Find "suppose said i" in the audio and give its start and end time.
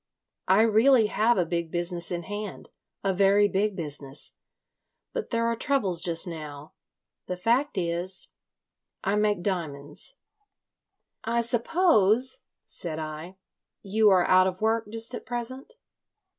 11.41-13.35